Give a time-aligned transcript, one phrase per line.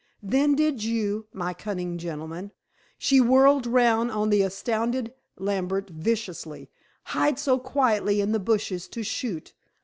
[0.23, 2.53] Then did you, my cunning gentleman,"
[2.97, 6.71] she whirled round on the astounded Lambert viciously,
[7.13, 9.53] "hide so quietly in the bushes to shoot.